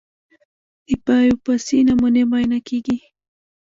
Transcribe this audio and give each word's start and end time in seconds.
د 0.87 0.89
بایوپسي 1.05 1.77
نمونې 1.87 2.23
معاینه 2.29 2.59
کېږي. 2.67 2.97